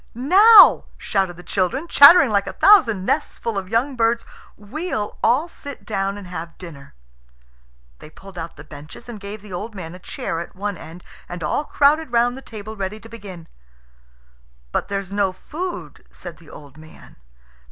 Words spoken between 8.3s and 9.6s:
out the benches and gave the